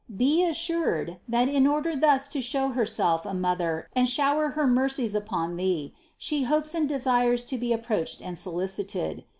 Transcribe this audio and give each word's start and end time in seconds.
Be 0.17 0.43
assured, 0.43 1.19
that 1.27 1.47
in 1.47 1.67
order 1.67 1.95
thus 1.95 2.27
to 2.29 2.41
show 2.41 2.69
Herself 2.69 3.23
a 3.23 3.35
Mother 3.35 3.87
and 3.93 4.09
shower 4.09 4.49
her 4.57 4.65
mercies 4.65 5.13
upon 5.13 5.57
thee, 5.57 5.93
She 6.17 6.41
hopes 6.41 6.73
and 6.73 6.89
desires 6.89 7.45
to 7.45 7.57
be 7.59 7.71
approached 7.71 8.19
and 8.19 8.35
solicited. 8.35 9.25